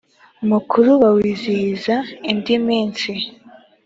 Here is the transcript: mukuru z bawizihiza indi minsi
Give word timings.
mukuru 0.49 0.89
z 0.95 0.97
bawizihiza 1.01 1.95
indi 2.31 2.55
minsi 2.67 3.11